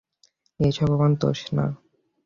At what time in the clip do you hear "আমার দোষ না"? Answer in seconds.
0.95-1.65